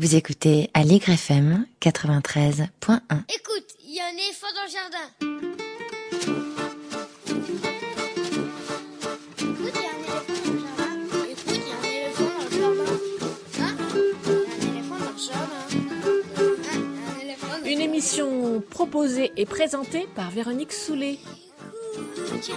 Vous 0.00 0.16
écoutez 0.16 0.70
Allegre 0.72 1.10
FM 1.10 1.66
93.1. 1.82 2.64
Écoute, 3.28 3.66
il 3.84 3.94
y 3.94 4.00
a 4.00 4.06
un 4.06 4.16
éléphant 4.16 4.46
dans 4.54 4.64
le 4.64 4.70
jardin. 4.72 5.06
Écoute, 9.36 9.74
il 9.74 9.82
y 9.82 9.84
a 9.84 9.92
un 9.92 10.00
éléphant 10.00 10.32
dans 10.38 10.54
le 10.54 10.60
jardin. 10.64 10.94
Écoute, 11.28 11.52
il 11.52 11.60
y 11.60 11.70
a 11.70 11.76
un 11.76 11.84
éléphant 11.84 12.30
dans 12.32 12.44
le 12.46 12.50
jardin. 12.56 12.96
Hein 13.60 13.76
un 14.24 14.64
éléphant 14.72 14.96
dans 14.96 15.12
le 15.12 15.18
jardin. 15.18 15.64
Hein 15.68 16.80
Il 16.88 16.96
y 16.96 17.04
a 17.04 17.12
un 17.12 17.20
éléphant 17.20 17.48
dans 17.48 17.58
le 17.58 17.70
Une 17.70 17.82
émission 17.82 18.62
proposée 18.70 19.32
et 19.36 19.44
présentée 19.44 20.08
par 20.16 20.30
Véronique 20.30 20.72
Soulet. 20.72 21.18
Écoute, 22.38 22.50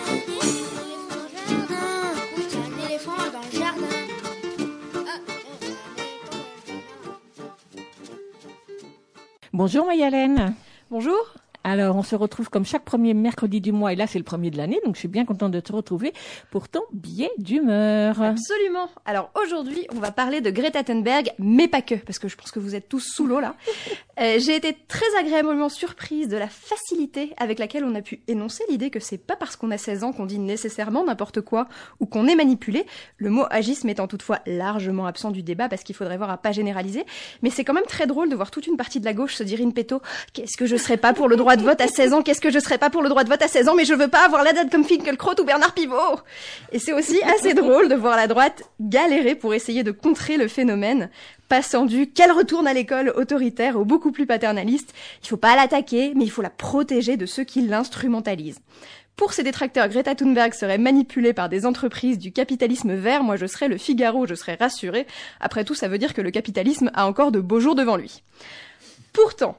Bonjour 9.54 9.86
Mayalène. 9.86 10.56
Bonjour. 10.90 11.36
Alors, 11.64 11.96
on 11.96 12.04
se 12.04 12.16
retrouve 12.16 12.50
comme 12.50 12.66
chaque 12.66 12.84
premier 12.84 13.14
mercredi 13.14 13.62
du 13.62 13.72
mois, 13.72 13.94
et 13.94 13.96
là 13.96 14.06
c'est 14.06 14.18
le 14.18 14.26
premier 14.26 14.52
de 14.52 14.58
l'année, 14.58 14.80
donc 14.86 14.96
je 14.96 15.00
suis 15.00 15.08
bien 15.08 15.24
contente 15.24 15.52
de 15.52 15.60
te 15.62 15.72
retrouver 15.72 16.14
pour 16.52 16.68
ton 16.68 16.82
billet 16.92 17.32
d'humeur. 17.38 18.22
Absolument. 18.22 18.90
Alors 19.06 19.32
aujourd'hui, 19.42 19.88
on 19.96 20.00
va 20.00 20.12
parler 20.12 20.42
de 20.42 20.50
Greta 20.50 20.84
Thunberg, 20.84 21.32
mais 21.40 21.70
pas 21.70 21.82
que, 21.82 21.96
parce 21.96 22.20
que 22.20 22.28
je 22.28 22.36
pense 22.36 22.52
que 22.52 22.60
vous 22.60 22.76
êtes 22.76 22.90
tous 22.90 23.00
sous 23.16 23.26
l'eau 23.26 23.40
là. 23.40 23.56
Euh, 24.20 24.38
J'ai 24.38 24.56
été 24.56 24.78
très 24.88 25.08
agréablement 25.20 25.70
surprise 25.70 26.28
de 26.28 26.38
la 26.38 26.48
facilité 26.48 27.34
avec 27.38 27.58
laquelle 27.58 27.84
on 27.84 27.96
a 27.96 28.02
pu 28.04 28.22
énoncer 28.28 28.64
l'idée 28.70 28.92
que 28.92 29.00
c'est 29.00 29.18
pas 29.18 29.36
parce 29.36 29.56
qu'on 29.56 29.72
a 29.72 29.78
16 29.80 30.04
ans 30.04 30.14
qu'on 30.14 30.28
dit 30.28 30.38
nécessairement 30.38 31.04
n'importe 31.04 31.42
quoi 31.42 31.68
ou 32.00 32.06
qu'on 32.06 32.28
est 32.28 32.36
manipulé. 32.36 32.86
Le 33.18 33.32
mot 33.32 33.46
agisme 33.50 33.90
étant 33.90 34.08
toutefois 34.08 34.42
largement 34.46 35.08
absent 35.08 35.32
du 35.32 35.42
débat 35.42 35.68
parce 35.68 35.82
qu'il 35.82 35.96
faudrait 35.96 36.18
voir 36.18 36.30
à 36.30 36.38
pas 36.38 36.52
généraliser. 36.52 37.08
Mais 37.42 37.50
c'est 37.50 37.64
quand 37.64 37.74
même 37.74 37.88
très 37.88 38.06
drôle 38.06 38.30
de 38.30 38.36
voir 38.36 38.52
toute 38.52 38.68
une 38.68 38.78
partie 38.78 39.00
de 39.00 39.06
la 39.06 39.16
gauche 39.16 39.34
se 39.34 39.42
dire 39.42 39.60
in 39.62 39.72
petto 39.72 40.00
qu'est-ce 40.34 40.58
que 40.58 40.68
je 40.68 40.76
serais 40.76 40.98
pas 40.98 41.14
pour 41.14 41.28
le 41.28 41.36
droit 41.36 41.53
de 41.56 41.64
vote 41.64 41.82
à 41.82 41.88
16 41.88 42.14
ans, 42.14 42.22
qu'est-ce 42.22 42.42
que 42.42 42.52
je 42.52 42.60
serais 42.60 42.78
pas 42.78 42.90
pour 42.90 43.02
le 43.02 43.10
droit 43.10 43.24
de 43.24 43.30
vote 43.30 43.42
à 43.42 43.48
16 43.48 43.70
ans, 43.70 43.76
mais 43.76 43.86
je 43.86 43.94
veux 43.94 44.08
pas 44.08 44.26
avoir 44.26 44.44
la 44.44 44.54
date 44.54 44.72
comme 44.72 44.84
Finkielkraut 44.84 45.40
ou 45.40 45.44
Bernard 45.44 45.74
Pivot. 45.74 46.20
Et 46.72 46.80
c'est 46.80 46.94
aussi 46.94 47.22
assez 47.24 47.54
drôle 47.54 47.90
de 47.90 47.96
voir 47.96 48.16
la 48.16 48.28
droite 48.28 48.64
galérer 48.80 49.36
pour 49.36 49.54
essayer 49.54 49.84
de 49.84 49.92
contrer 49.92 50.38
le 50.38 50.48
phénomène, 50.48 51.10
passant 51.50 51.86
du 51.86 52.10
qu'elle 52.10 52.32
retourne 52.32 52.68
à 52.68 52.74
l'école 52.74 53.14
autoritaire 53.16 53.78
au 53.78 53.86
beaucoup 53.86 54.12
plus 54.12 54.26
paternaliste. 54.26 54.94
Il 55.24 55.28
faut 55.28 55.38
pas 55.38 55.56
l'attaquer, 55.56 56.14
mais 56.16 56.24
il 56.26 56.32
faut 56.32 56.42
la 56.42 56.50
protéger 56.50 57.18
de 57.18 57.26
ceux 57.26 57.44
qui 57.44 57.62
l'instrumentalisent. 57.62 58.60
Pour 59.16 59.34
ces 59.34 59.44
détracteurs, 59.44 59.90
Greta 59.90 60.16
Thunberg 60.16 60.54
serait 60.54 60.80
manipulée 60.80 61.34
par 61.34 61.48
des 61.48 61.68
entreprises 61.68 62.18
du 62.18 62.32
capitalisme 62.32 62.96
vert. 62.96 63.24
Moi, 63.24 63.36
je 63.36 63.46
serais 63.46 63.68
le 63.68 63.78
Figaro, 63.78 64.26
je 64.26 64.34
serais 64.34 64.56
rassurée. 64.56 65.06
Après 65.40 65.64
tout, 65.64 65.76
ça 65.76 65.88
veut 65.88 66.00
dire 66.00 66.16
que 66.16 66.22
le 66.22 66.32
capitalisme 66.32 66.90
a 66.96 67.06
encore 67.06 67.32
de 67.32 67.40
beaux 67.40 67.60
jours 67.60 67.76
devant 67.76 67.96
lui. 67.96 68.24
Pourtant, 69.14 69.56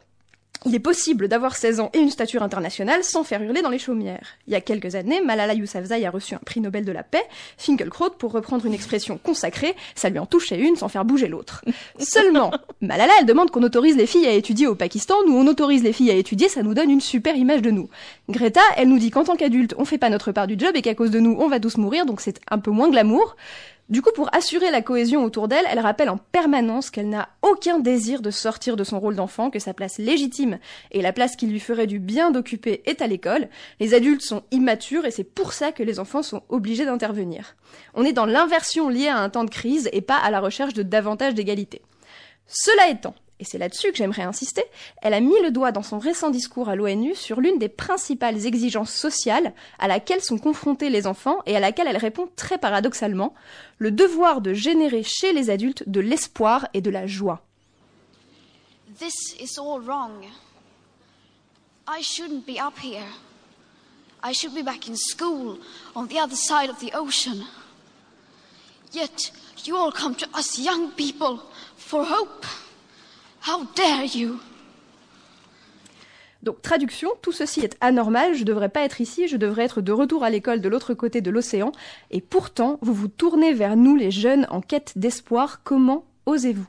il 0.67 0.75
est 0.75 0.81
possible 0.81 1.29
d'avoir 1.29 1.57
16 1.57 1.81
ans 1.81 1.91
et 1.93 1.98
une 1.98 2.11
stature 2.11 2.43
internationale 2.43 3.05
sans 3.05 3.23
faire 3.23 3.43
hurler 3.43 3.62
dans 3.62 3.70
les 3.70 3.79
chaumières. 3.79 4.37
Il 4.47 4.53
y 4.53 4.57
a 4.57 4.61
quelques 4.61 4.95
années, 4.95 5.20
Malala 5.20 5.55
Yousafzai 5.55 6.05
a 6.07 6.11
reçu 6.11 6.34
un 6.34 6.39
prix 6.39 6.61
Nobel 6.61 6.84
de 6.84 6.93
la 6.93 7.03
paix. 7.03 7.23
Finkelkraut, 7.59 8.11
pour 8.11 8.33
reprendre 8.33 8.65
une 8.65 8.73
expression 8.75 9.19
consacrée, 9.19 9.75
ça 9.95 10.09
lui 10.09 10.19
en 10.19 10.27
touchait 10.27 10.59
une 10.59 10.77
sans 10.77 10.89
faire 10.89 11.05
bouger 11.05 11.29
l'autre. 11.29 11.65
Seulement, 11.98 12.51
Malala, 12.81 13.12
elle 13.20 13.27
demande 13.27 13.51
qu'on 13.51 13.62
autorise 13.62 13.97
les 13.97 14.07
filles 14.07 14.27
à 14.27 14.33
étudier 14.33 14.67
au 14.67 14.75
Pakistan. 14.75 15.17
Nous, 15.27 15.37
on 15.37 15.47
autorise 15.47 15.83
les 15.83 15.92
filles 15.92 16.11
à 16.11 16.15
étudier, 16.15 16.48
ça 16.48 16.62
nous 16.62 16.75
donne 16.75 16.91
une 16.91 17.01
super 17.01 17.37
image 17.37 17.62
de 17.62 17.70
nous. 17.70 17.89
Greta, 18.29 18.62
elle 18.77 18.89
nous 18.89 18.98
dit 18.98 19.11
qu'en 19.11 19.25
tant 19.25 19.37
qu'adulte, 19.37 19.75
on 19.77 19.85
fait 19.85 19.98
pas 19.98 20.11
notre 20.11 20.33
part 20.33 20.47
du 20.47 20.57
job 20.59 20.70
et 20.75 20.83
qu'à 20.83 20.95
cause 20.95 21.11
de 21.11 21.20
nous, 21.20 21.37
on 21.39 21.48
va 21.48 21.61
tous 21.61 21.77
mourir, 21.77 22.07
donc 22.07 22.20
c'est 22.20 22.41
un 22.51 22.59
peu 22.59 22.70
moins 22.70 22.91
glamour. 22.91 23.37
Du 23.91 24.01
coup, 24.01 24.13
pour 24.15 24.35
assurer 24.35 24.71
la 24.71 24.81
cohésion 24.81 25.25
autour 25.25 25.47
d'elle, 25.47 25.67
elle 25.69 25.79
rappelle 25.79 26.09
en 26.09 26.17
permanence 26.17 26.89
qu'elle 26.89 27.11
n'a 27.11 27.29
aucun 27.43 27.79
désir 27.79 28.23
de 28.23 28.31
sortir 28.31 28.77
de 28.77 28.85
son 28.85 28.99
rôle 28.99 29.15
d'enfant, 29.15 29.51
que 29.51 29.59
sa 29.59 29.75
place 29.75 29.99
légitime 29.99 30.59
et 30.91 31.03
la 31.03 31.13
place 31.13 31.37
qui 31.37 31.47
lui 31.47 31.61
ferait 31.61 31.87
du 31.87 31.99
bien 31.99 32.31
d'occuper 32.31 32.83
est 32.87 33.03
à 33.03 33.07
l'école. 33.07 33.49
Les 33.81 33.93
adultes 33.93 34.23
sont 34.23 34.43
immatures 34.53 35.05
et 35.05 35.11
c'est 35.11 35.23
pour 35.23 35.53
ça 35.53 35.70
que 35.70 35.83
les 35.83 36.01
enfants 36.01 36.23
sont 36.23 36.45
obligés 36.48 36.86
d'intervenir. 36.86 37.57
On 37.92 38.05
est 38.05 38.14
dans 38.14 38.25
l'inversion 38.25 38.89
liée 38.89 39.08
à 39.08 39.19
un 39.19 39.29
temps 39.29 39.45
de 39.45 39.51
crise 39.51 39.91
et 39.92 40.01
pas 40.01 40.17
à 40.17 40.31
la 40.31 40.41
recherche 40.41 40.73
de 40.73 40.83
davantage 40.83 41.35
d'égalité. 41.35 41.83
Cela 42.47 42.89
étant, 42.89 43.14
et 43.40 43.45
c'est 43.45 43.58
là-dessus 43.58 43.90
que 43.90 43.96
j'aimerais 43.96 44.22
insister, 44.22 44.64
elle 45.02 45.14
a 45.14 45.20
mis 45.20 45.40
le 45.42 45.50
doigt 45.50 45.72
dans 45.72 45.83
son 45.83 45.98
récent 45.98 46.30
discours 46.30 46.68
à 46.68 46.77
l'ONU 46.77 47.14
sur 47.14 47.40
l'une 47.40 47.58
des 47.58 47.68
principales 47.68 48.46
exigences 48.46 48.95
sociales 48.95 49.55
à 49.78 49.89
laquelle 49.89 50.22
sont 50.22 50.39
confrontés 50.39 50.89
les 50.89 51.06
enfants 51.06 51.42
et 51.46 51.56
à 51.56 51.61
laquelle 51.61 51.89
elle 51.89 51.96
répond 51.96 52.28
très 52.36 52.58
paradoxalement, 52.58 53.34
le 53.78 53.90
devoir 53.90 54.40
de 54.40 54.55
générer 54.55 55.02
chez 55.02 55.33
les 55.33 55.50
adultes 55.50 55.83
de 55.89 56.00
l'espoir 56.00 56.68
et 56.74 56.80
de 56.80 56.90
la 56.90 57.06
joie. 57.06 57.42
This 58.98 59.34
is 59.40 59.58
all 59.58 59.80
wrong. 59.80 60.24
I 61.89 62.02
shouldn't 62.02 62.46
be 62.46 62.61
up 62.61 62.78
here. 62.80 63.02
I 64.22 64.33
should 64.33 64.55
be 64.55 64.62
back 64.62 64.89
in 64.89 64.95
school 64.96 65.58
on 65.96 66.06
the 66.06 66.18
other 66.18 66.36
side 66.36 66.70
of 66.70 66.78
the 66.78 66.92
ocean. 66.95 67.45
Yet 68.92 69.33
you 69.64 69.77
all 69.77 69.90
come 69.90 70.14
to 70.14 70.27
us 70.33 70.58
young 70.58 70.92
people 70.92 71.40
for 71.77 72.05
hope. 72.05 72.46
How 73.47 73.63
dare 73.77 74.07
you? 74.17 74.39
Donc 76.43 76.63
traduction, 76.63 77.11
tout 77.21 77.33
ceci 77.33 77.61
est 77.61 77.77
anormal, 77.83 78.35
je 78.35 78.45
devrais 78.45 78.71
pas 78.71 78.85
être 78.85 79.03
ici, 79.03 79.29
je 79.29 79.37
devrais 79.37 79.65
être 79.65 79.83
de 79.83 79.93
retour 79.93 80.25
à 80.25 80.31
l'école 80.31 80.63
de 80.63 80.69
l'autre 80.71 80.95
côté 80.95 81.21
de 81.21 81.31
l'océan, 81.31 81.71
et 82.11 82.23
pourtant 82.23 82.79
vous 82.81 82.95
vous 82.95 83.09
tournez 83.09 83.53
vers 83.53 83.77
nous 83.77 83.97
les 83.97 84.11
jeunes 84.11 84.47
en 84.49 84.63
quête 84.63 84.95
d'espoir, 84.97 85.63
comment 85.63 86.07
osez-vous? 86.25 86.67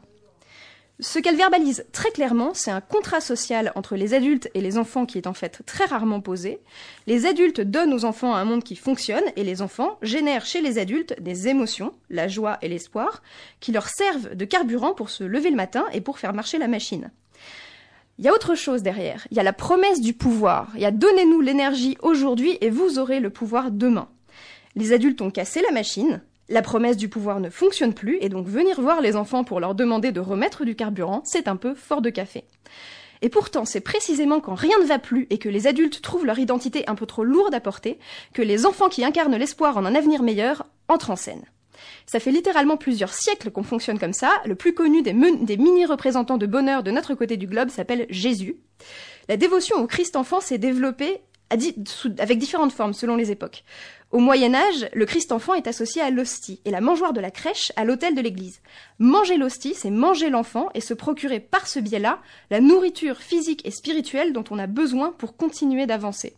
Ce 1.02 1.20
qu'elle 1.20 1.36
verbalise 1.36 1.86
très 1.92 2.12
clairement, 2.12 2.54
c'est 2.54 2.72
un 2.72 2.80
contrat 2.80 3.20
social 3.20 3.74
entre 3.76 3.98
les 3.98 4.14
adultes 4.14 4.50
et 4.54 4.62
les 4.62 4.78
enfants 4.78 5.06
qui 5.06 5.18
est 5.18 5.28
en 5.28 5.34
fait 5.34 5.62
très 5.66 5.84
rarement 5.84 6.22
posé. 6.22 6.60
Les 7.06 7.26
adultes 7.26 7.60
donnent 7.60 7.94
aux 7.94 8.06
enfants 8.06 8.34
un 8.34 8.46
monde 8.46 8.64
qui 8.64 8.78
fonctionne 8.78 9.26
et 9.36 9.44
les 9.44 9.62
enfants 9.62 9.98
génèrent 10.02 10.46
chez 10.46 10.62
les 10.62 10.78
adultes 10.78 11.22
des 11.22 11.50
émotions, 11.50 11.94
la 12.10 12.30
joie 12.30 12.58
et 12.62 12.70
l'espoir, 12.70 13.24
qui 13.60 13.74
leur 13.74 13.90
servent 13.90 14.36
de 14.36 14.46
carburant 14.46 14.94
pour 14.94 15.10
se 15.10 15.26
lever 15.26 15.50
le 15.50 15.58
matin 15.58 15.86
et 15.92 16.00
pour 16.00 16.18
faire 16.18 16.34
marcher 16.34 16.60
la 16.60 16.70
machine. 16.70 17.12
Il 18.18 18.24
y 18.24 18.30
a 18.30 18.34
autre 18.34 18.56
chose 18.56 18.82
derrière. 18.82 19.28
Il 19.32 19.38
y 19.38 19.42
a 19.42 19.44
la 19.44 19.52
promesse 19.52 20.00
du 20.00 20.14
pouvoir. 20.14 20.72
Il 20.76 20.82
y 20.82 20.86
a 20.86 20.92
donnez-nous 20.92 21.42
l'énergie 21.42 21.98
aujourd'hui 22.02 22.58
et 22.62 22.70
vous 22.70 23.00
aurez 23.00 23.20
le 23.20 23.30
pouvoir 23.30 23.70
demain. 23.70 24.08
Les 24.76 24.94
adultes 24.94 25.22
ont 25.22 25.32
cassé 25.32 25.62
la 25.62 25.72
machine, 25.72 26.22
la 26.50 26.62
promesse 26.62 26.98
du 26.98 27.10
pouvoir 27.10 27.40
ne 27.40 27.50
fonctionne 27.50 27.94
plus, 27.94 28.18
et 28.22 28.30
donc 28.30 28.48
venir 28.48 28.80
voir 28.80 29.02
les 29.02 29.16
enfants 29.16 29.44
pour 29.44 29.60
leur 29.60 29.76
demander 29.76 30.12
de 30.12 30.20
remettre 30.20 30.66
du 30.66 30.76
carburant, 30.76 31.22
c'est 31.26 31.48
un 31.48 31.56
peu 31.56 31.74
fort 31.74 32.02
de 32.02 32.10
café. 32.10 32.46
Et 33.22 33.30
pourtant, 33.30 33.66
c'est 33.66 33.82
précisément 33.82 34.40
quand 34.40 34.56
rien 34.56 34.78
ne 34.80 34.86
va 34.86 35.00
plus 35.00 35.26
et 35.30 35.38
que 35.38 35.50
les 35.50 35.68
adultes 35.68 36.02
trouvent 36.02 36.26
leur 36.26 36.38
identité 36.38 36.84
un 36.88 36.96
peu 36.96 37.06
trop 37.06 37.24
lourde 37.24 37.56
à 37.56 37.60
porter, 37.60 37.98
que 38.34 38.42
les 38.42 38.66
enfants 38.66 38.90
qui 38.90 39.04
incarnent 39.04 39.36
l'espoir 39.36 39.78
en 39.78 39.86
un 39.86 39.96
avenir 39.96 40.22
meilleur 40.22 40.66
entrent 40.88 41.12
en 41.12 41.16
scène. 41.16 41.44
Ça 42.06 42.20
fait 42.20 42.32
littéralement 42.32 42.78
plusieurs 42.78 43.14
siècles 43.14 43.52
qu'on 43.52 43.64
fonctionne 43.64 44.00
comme 44.00 44.14
ça. 44.14 44.42
Le 44.46 44.56
plus 44.56 44.74
connu 44.74 45.02
des, 45.02 45.14
mini-représentants 45.14 46.38
de 46.38 46.46
bonheur 46.46 46.84
de 46.84 46.92
notre 46.92 47.16
côté 47.16 47.38
du 47.38 47.48
globe 47.48 47.70
s'appelle 47.70 48.06
Jésus. 48.10 48.58
La 49.28 49.38
dévotion 49.38 49.78
au 49.78 49.88
Christ 49.88 50.16
enfant 50.16 50.40
s'est 50.40 50.58
développée 50.58 51.22
avec 51.50 52.40
différentes 52.40 52.72
formes 52.72 52.94
selon 52.94 53.16
les 53.16 53.32
époques. 53.32 53.64
Au 54.12 54.20
Moyen 54.20 54.56
Âge, 54.56 54.88
le 54.94 55.06
Christ 55.06 55.32
enfant 55.32 55.56
est 55.56 55.68
associé 55.68 56.02
à 56.02 56.10
l'hostie 56.10 56.62
et 56.64 56.72
la 56.72 56.82
mangeoire 56.82 57.12
de 57.12 57.20
la 57.20 57.32
crèche 57.32 57.72
à 57.76 57.84
l'autel 57.84 58.16
de 58.16 58.22
l'église. 58.22 58.62
Manger 59.00 59.38
l'hostie, 59.38 59.74
c'est 59.74 59.90
manger 59.90 60.30
l'enfant 60.30 60.70
et 60.74 60.82
se 60.82 60.94
procurer 60.94 61.40
par 61.40 61.68
ce 61.68 61.80
biais-là 61.80 62.20
la 62.50 62.62
nourriture 62.62 63.18
physique 63.18 63.66
et 63.66 63.72
spirituelle 63.72 64.32
dont 64.32 64.46
on 64.52 64.60
a 64.60 64.68
besoin 64.68 65.12
pour 65.12 65.36
continuer 65.36 65.86
d'avancer. 65.86 66.34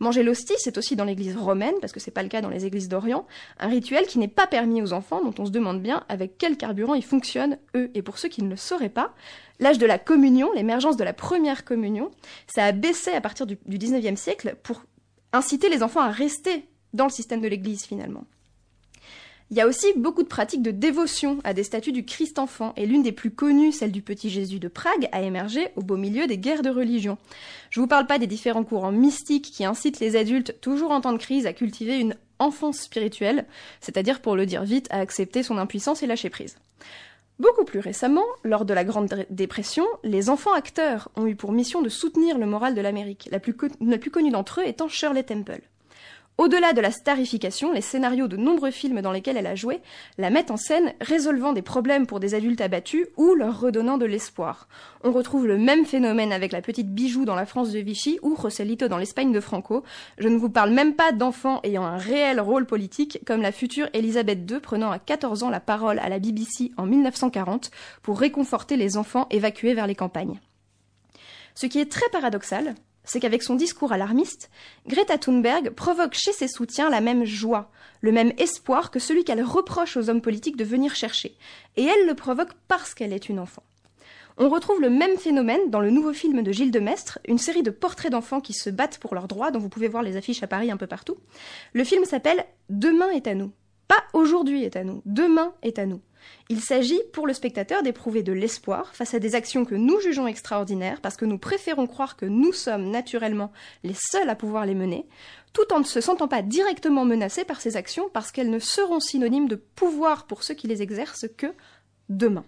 Manger 0.00 0.22
l'hostie, 0.22 0.54
c'est 0.58 0.76
aussi 0.76 0.96
dans 0.96 1.04
l'église 1.04 1.36
romaine, 1.36 1.74
parce 1.80 1.92
que 1.92 2.00
c'est 2.00 2.10
pas 2.10 2.22
le 2.22 2.28
cas 2.28 2.40
dans 2.40 2.48
les 2.48 2.66
églises 2.66 2.88
d'Orient, 2.88 3.26
un 3.60 3.68
rituel 3.68 4.06
qui 4.06 4.18
n'est 4.18 4.28
pas 4.28 4.46
permis 4.46 4.82
aux 4.82 4.92
enfants, 4.92 5.22
dont 5.22 5.34
on 5.38 5.46
se 5.46 5.52
demande 5.52 5.80
bien 5.80 6.04
avec 6.08 6.36
quel 6.36 6.56
carburant 6.56 6.94
ils 6.94 7.04
fonctionnent, 7.04 7.58
eux. 7.76 7.90
Et 7.94 8.02
pour 8.02 8.18
ceux 8.18 8.28
qui 8.28 8.42
ne 8.42 8.50
le 8.50 8.56
sauraient 8.56 8.88
pas, 8.88 9.14
l'âge 9.64 9.78
de 9.78 9.86
la 9.86 9.98
communion, 9.98 10.52
l'émergence 10.52 10.96
de 10.96 11.04
la 11.04 11.12
première 11.12 11.64
communion, 11.64 12.10
ça 12.46 12.64
a 12.66 12.72
baissé 12.72 13.10
à 13.10 13.20
partir 13.20 13.46
du, 13.46 13.58
du 13.66 13.78
19e 13.78 14.14
siècle 14.14 14.56
pour 14.62 14.84
inciter 15.32 15.68
les 15.68 15.82
enfants 15.82 16.02
à 16.02 16.10
rester 16.10 16.68
dans 16.92 17.06
le 17.06 17.10
système 17.10 17.40
de 17.40 17.48
l'Église 17.48 17.84
finalement. 17.84 18.24
Il 19.50 19.56
y 19.56 19.60
a 19.60 19.66
aussi 19.66 19.86
beaucoup 19.96 20.22
de 20.22 20.28
pratiques 20.28 20.62
de 20.62 20.70
dévotion 20.70 21.38
à 21.44 21.54
des 21.54 21.64
statues 21.64 21.92
du 21.92 22.04
Christ 22.04 22.38
enfant, 22.38 22.72
et 22.76 22.86
l'une 22.86 23.02
des 23.02 23.12
plus 23.12 23.30
connues, 23.30 23.72
celle 23.72 23.92
du 23.92 24.02
petit 24.02 24.30
Jésus 24.30 24.58
de 24.58 24.68
Prague, 24.68 25.08
a 25.12 25.22
émergé 25.22 25.68
au 25.76 25.82
beau 25.82 25.96
milieu 25.96 26.26
des 26.26 26.38
guerres 26.38 26.62
de 26.62 26.70
religion. 26.70 27.18
Je 27.70 27.80
vous 27.80 27.86
parle 27.86 28.06
pas 28.06 28.18
des 28.18 28.26
différents 28.26 28.64
courants 28.64 28.92
mystiques 28.92 29.50
qui 29.50 29.64
incitent 29.64 30.00
les 30.00 30.16
adultes, 30.16 30.56
toujours 30.60 30.90
en 30.90 31.00
temps 31.00 31.12
de 31.12 31.18
crise, 31.18 31.46
à 31.46 31.52
cultiver 31.52 31.98
une 31.98 32.16
enfance 32.38 32.80
spirituelle, 32.80 33.46
c'est-à-dire 33.80 34.20
pour 34.20 34.34
le 34.36 34.46
dire 34.46 34.64
vite, 34.64 34.88
à 34.90 34.98
accepter 34.98 35.42
son 35.42 35.58
impuissance 35.58 36.02
et 36.02 36.06
lâcher 36.06 36.30
prise. 36.30 36.56
Beaucoup 37.40 37.64
plus 37.64 37.80
récemment, 37.80 38.24
lors 38.44 38.64
de 38.64 38.72
la 38.72 38.84
Grande 38.84 39.26
Dépression, 39.28 39.84
les 40.04 40.30
enfants 40.30 40.52
acteurs 40.52 41.08
ont 41.16 41.26
eu 41.26 41.34
pour 41.34 41.50
mission 41.50 41.82
de 41.82 41.88
soutenir 41.88 42.38
le 42.38 42.46
moral 42.46 42.76
de 42.76 42.80
l'Amérique, 42.80 43.28
la 43.32 43.40
plus, 43.40 43.54
connue 43.54 44.30
d'entre 44.30 44.60
eux 44.60 44.66
étant 44.66 44.88
Shirley 44.88 45.24
Temple. 45.24 45.60
Au-delà 46.36 46.72
de 46.72 46.80
la 46.80 46.90
starification, 46.90 47.72
les 47.72 47.80
scénarios 47.80 48.26
de 48.26 48.36
nombreux 48.36 48.72
films 48.72 49.00
dans 49.02 49.12
lesquels 49.12 49.36
elle 49.36 49.46
a 49.46 49.54
joué 49.54 49.80
la 50.18 50.30
mettent 50.30 50.50
en 50.50 50.56
scène 50.56 50.92
résolvant 51.00 51.52
des 51.52 51.62
problèmes 51.62 52.08
pour 52.08 52.18
des 52.18 52.34
adultes 52.34 52.60
abattus 52.60 53.06
ou 53.16 53.34
leur 53.34 53.60
redonnant 53.60 53.98
de 53.98 54.04
l'espoir. 54.04 54.66
On 55.04 55.12
retrouve 55.12 55.46
le 55.46 55.58
même 55.58 55.86
phénomène 55.86 56.32
avec 56.32 56.50
la 56.50 56.60
petite 56.60 56.92
bijou 56.92 57.24
dans 57.24 57.36
la 57.36 57.46
France 57.46 57.70
de 57.70 57.78
Vichy 57.78 58.18
ou 58.22 58.34
Joselito 58.34 58.88
dans 58.88 58.98
l'Espagne 58.98 59.30
de 59.30 59.38
Franco. 59.38 59.84
Je 60.18 60.26
ne 60.26 60.36
vous 60.36 60.50
parle 60.50 60.70
même 60.70 60.96
pas 60.96 61.12
d'enfants 61.12 61.60
ayant 61.62 61.84
un 61.84 61.98
réel 61.98 62.40
rôle 62.40 62.66
politique 62.66 63.20
comme 63.24 63.40
la 63.40 63.52
future 63.52 63.88
Elisabeth 63.92 64.50
II 64.50 64.58
prenant 64.58 64.90
à 64.90 64.98
14 64.98 65.44
ans 65.44 65.50
la 65.50 65.60
parole 65.60 66.00
à 66.00 66.08
la 66.08 66.18
BBC 66.18 66.72
en 66.76 66.86
1940 66.86 67.70
pour 68.02 68.18
réconforter 68.18 68.76
les 68.76 68.96
enfants 68.96 69.28
évacués 69.30 69.74
vers 69.74 69.86
les 69.86 69.94
campagnes. 69.94 70.40
Ce 71.54 71.66
qui 71.66 71.78
est 71.78 71.90
très 71.90 72.08
paradoxal, 72.10 72.74
c'est 73.04 73.20
qu'avec 73.20 73.42
son 73.42 73.54
discours 73.54 73.92
alarmiste, 73.92 74.50
Greta 74.86 75.18
Thunberg 75.18 75.70
provoque 75.70 76.14
chez 76.14 76.32
ses 76.32 76.48
soutiens 76.48 76.90
la 76.90 77.00
même 77.00 77.24
joie, 77.24 77.70
le 78.00 78.12
même 78.12 78.32
espoir 78.38 78.90
que 78.90 78.98
celui 78.98 79.24
qu'elle 79.24 79.42
reproche 79.42 79.96
aux 79.96 80.10
hommes 80.10 80.22
politiques 80.22 80.56
de 80.56 80.64
venir 80.64 80.94
chercher. 80.94 81.36
Et 81.76 81.84
elle 81.84 82.06
le 82.06 82.14
provoque 82.14 82.54
parce 82.68 82.94
qu'elle 82.94 83.12
est 83.12 83.28
une 83.28 83.38
enfant. 83.38 83.62
On 84.36 84.48
retrouve 84.48 84.80
le 84.80 84.90
même 84.90 85.16
phénomène 85.16 85.70
dans 85.70 85.78
le 85.78 85.90
nouveau 85.90 86.12
film 86.12 86.42
de 86.42 86.50
Gilles 86.50 86.72
Demestre, 86.72 87.20
une 87.28 87.38
série 87.38 87.62
de 87.62 87.70
portraits 87.70 88.10
d'enfants 88.10 88.40
qui 88.40 88.52
se 88.52 88.68
battent 88.68 88.98
pour 88.98 89.14
leurs 89.14 89.28
droits, 89.28 89.52
dont 89.52 89.60
vous 89.60 89.68
pouvez 89.68 89.86
voir 89.86 90.02
les 90.02 90.16
affiches 90.16 90.42
à 90.42 90.48
Paris 90.48 90.72
un 90.72 90.76
peu 90.76 90.88
partout. 90.88 91.16
Le 91.72 91.84
film 91.84 92.04
s'appelle 92.04 92.44
Demain 92.68 93.10
est 93.10 93.28
à 93.28 93.34
nous. 93.34 93.52
Pas 93.88 94.04
aujourd'hui 94.12 94.64
est 94.64 94.76
à 94.76 94.84
nous, 94.84 95.02
demain 95.04 95.54
est 95.62 95.78
à 95.78 95.86
nous. 95.86 96.00
Il 96.48 96.60
s'agit 96.60 97.00
pour 97.12 97.26
le 97.26 97.34
spectateur 97.34 97.82
d'éprouver 97.82 98.22
de 98.22 98.32
l'espoir 98.32 98.94
face 98.94 99.14
à 99.14 99.18
des 99.18 99.34
actions 99.34 99.64
que 99.64 99.74
nous 99.74 100.00
jugeons 100.00 100.26
extraordinaires 100.26 101.00
parce 101.00 101.16
que 101.16 101.24
nous 101.24 101.38
préférons 101.38 101.86
croire 101.86 102.16
que 102.16 102.26
nous 102.26 102.52
sommes 102.52 102.90
naturellement 102.90 103.52
les 103.82 103.94
seuls 103.94 104.30
à 104.30 104.34
pouvoir 104.34 104.66
les 104.66 104.74
mener, 104.74 105.06
tout 105.52 105.72
en 105.72 105.80
ne 105.80 105.84
se 105.84 106.00
sentant 106.00 106.28
pas 106.28 106.42
directement 106.42 107.04
menacés 107.04 107.44
par 107.44 107.60
ces 107.60 107.76
actions 107.76 108.08
parce 108.12 108.32
qu'elles 108.32 108.50
ne 108.50 108.58
seront 108.58 109.00
synonymes 109.00 109.48
de 109.48 109.56
pouvoir 109.56 110.26
pour 110.26 110.42
ceux 110.42 110.54
qui 110.54 110.66
les 110.66 110.82
exercent 110.82 111.28
que 111.36 111.52
demain. 112.08 112.44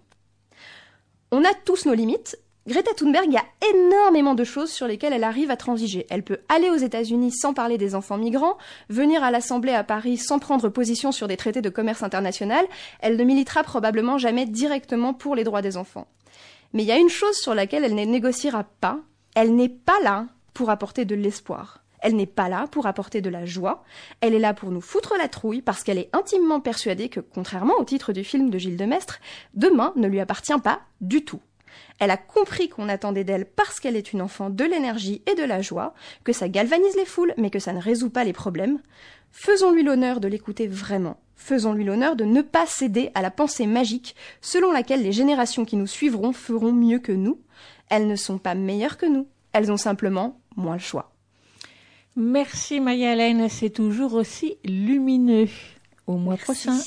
On 1.33 1.45
a 1.45 1.55
tous 1.65 1.87
nos 1.87 1.95
limites 1.95 2.39
Greta 2.67 2.93
Thunberg, 2.95 3.27
il 3.29 3.33
y 3.33 3.37
a 3.37 3.45
énormément 3.73 4.35
de 4.35 4.43
choses 4.43 4.73
sur 4.73 4.89
lesquelles 4.89 5.13
elle 5.13 5.23
arrive 5.23 5.53
à 5.53 5.57
transiger. 5.57 6.05
Elle 6.11 6.25
peut 6.25 6.41
aller 6.49 6.69
aux 6.69 6.77
États-Unis 6.77 7.31
sans 7.31 7.55
parler 7.55 7.79
des 7.79 7.95
enfants 7.95 8.19
migrants, 8.19 8.59
venir 8.89 9.23
à 9.23 9.31
l'Assemblée 9.31 9.73
à 9.73 9.85
Paris 9.85 10.17
sans 10.17 10.41
prendre 10.41 10.69
position 10.69 11.13
sur 11.13 11.29
des 11.29 11.37
traités 11.37 11.63
de 11.63 11.69
commerce 11.69 12.03
international. 12.03 12.67
Elle 12.99 13.17
ne 13.17 13.23
militera 13.23 13.63
probablement 13.63 14.19
jamais 14.19 14.47
directement 14.47 15.15
pour 15.15 15.37
les 15.37 15.45
droits 15.45 15.63
des 15.63 15.77
enfants. 15.77 16.09
Mais 16.73 16.83
il 16.83 16.87
y 16.87 16.93
a 16.93 16.99
une 16.99 17.09
chose 17.09 17.37
sur 17.37 17.55
laquelle 17.55 17.85
elle 17.85 17.95
ne 17.95 18.05
négociera 18.05 18.65
pas. 18.81 18.99
Elle 19.37 19.55
n'est 19.55 19.69
pas 19.69 20.01
là 20.03 20.27
pour 20.53 20.69
apporter 20.71 21.05
de 21.05 21.15
l'espoir. 21.15 21.85
Elle 22.01 22.17
n'est 22.17 22.27
pas 22.27 22.49
là 22.49 22.67
pour 22.71 22.87
apporter 22.87 23.21
de 23.21 23.31
la 23.31 23.45
joie. 23.45 23.85
Elle 24.21 24.35
est 24.35 24.41
là 24.41 24.55
pour 24.55 24.73
nous 24.73 24.81
foutre 24.81 25.15
la 25.17 25.29
trouille 25.29 25.63
parce 25.63 25.85
qu'elle 25.85 25.99
est 25.99 26.11
intimement 26.13 26.61
persuadée 26.61 27.11
que, 27.11 27.21
contrairement 27.21 27.75
au 27.79 27.85
titre 27.85 28.13
du 28.13 28.25
film 28.25 28.51
de 28.51 28.59
Gilles 28.59 28.77
Demestre, 28.77 29.21
demain 29.55 29.93
ne 29.95 30.09
lui 30.09 30.19
appartient 30.19 30.59
pas 30.63 30.81
du 31.01 31.25
tout. 31.25 31.41
Elle 31.99 32.11
a 32.11 32.17
compris 32.17 32.69
qu'on 32.69 32.89
attendait 32.89 33.25
d'elle 33.25 33.47
parce 33.47 33.81
qu'elle 33.81 33.97
est 33.97 34.13
une 34.13 34.23
enfant 34.23 34.51
de 34.51 34.65
l'énergie 34.65 35.23
et 35.31 35.35
de 35.35 35.43
la 35.43 35.63
joie, 35.63 35.95
que 36.25 36.33
ça 36.33 36.49
galvanise 36.49 36.97
les 36.97 37.05
foules, 37.05 37.35
mais 37.37 37.51
que 37.51 37.59
ça 37.59 37.73
ne 37.73 37.81
résout 37.81 38.11
pas 38.11 38.25
les 38.25 38.33
problèmes. 38.33 38.79
Faisons-lui 39.33 39.83
l'honneur 39.83 40.21
de 40.21 40.29
l'écouter 40.29 40.67
vraiment. 40.67 41.19
Faisons-lui 41.37 41.85
l'honneur 41.85 42.17
de 42.17 42.25
ne 42.25 42.43
pas 42.43 42.67
céder 42.67 43.11
à 43.15 43.23
la 43.23 43.31
pensée 43.31 43.67
magique 43.67 44.17
selon 44.41 44.73
laquelle 44.73 45.03
les 45.03 45.13
générations 45.13 45.65
qui 45.65 45.77
nous 45.77 45.87
suivront 45.87 46.33
feront 46.33 46.73
mieux 46.73 46.99
que 46.99 47.13
nous. 47.13 47.39
Elles 47.91 48.09
ne 48.09 48.17
sont 48.17 48.39
pas 48.39 48.55
meilleures 48.55 48.97
que 48.97 49.07
nous. 49.07 49.29
Elles 49.53 49.71
ont 49.71 49.77
simplement 49.77 50.41
moins 50.57 50.75
le 50.75 50.81
choix. 50.81 51.13
Merci 52.17 52.81
Maya 52.81 53.13
Hélène, 53.13 53.49
c'est 53.51 53.71
toujours 53.71 54.15
aussi 54.15 54.57
lumineux. 54.65 55.49
Au 56.07 56.17
mois 56.17 56.37
Merci. 56.37 56.45
prochain. 56.45 56.79